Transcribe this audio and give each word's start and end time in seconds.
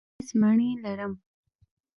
زه 0.07 0.11
لس 0.19 0.29
مڼې 0.41 0.69
لرم. 0.83 1.13